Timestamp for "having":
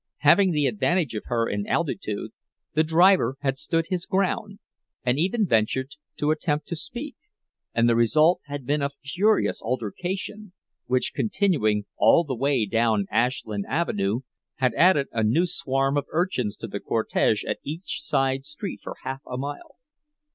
0.21-0.53